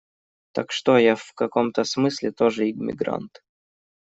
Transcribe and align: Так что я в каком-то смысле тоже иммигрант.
Так 0.55 0.71
что 0.71 0.97
я 0.97 1.15
в 1.15 1.31
каком-то 1.35 1.83
смысле 1.83 2.31
тоже 2.31 2.71
иммигрант. 2.71 3.43